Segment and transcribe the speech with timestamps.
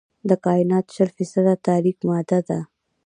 [0.29, 2.59] د کائنات شل فیصده تاریک ماده ده.